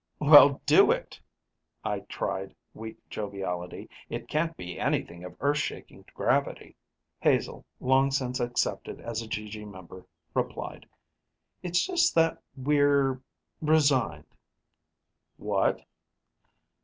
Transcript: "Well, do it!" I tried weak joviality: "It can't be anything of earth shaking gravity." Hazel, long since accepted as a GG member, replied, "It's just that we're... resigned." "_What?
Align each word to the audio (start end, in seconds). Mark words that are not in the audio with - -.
"Well, 0.17 0.63
do 0.65 0.89
it!" 0.89 1.19
I 1.83 1.99
tried 1.99 2.55
weak 2.73 2.97
joviality: 3.07 3.87
"It 4.09 4.27
can't 4.27 4.57
be 4.57 4.79
anything 4.79 5.23
of 5.23 5.37
earth 5.41 5.59
shaking 5.59 6.05
gravity." 6.15 6.75
Hazel, 7.19 7.65
long 7.79 8.09
since 8.09 8.39
accepted 8.39 8.99
as 8.99 9.21
a 9.21 9.27
GG 9.27 9.69
member, 9.71 10.07
replied, 10.33 10.87
"It's 11.61 11.85
just 11.85 12.15
that 12.15 12.41
we're... 12.57 13.21
resigned." 13.61 14.25
"_What? 15.39 15.85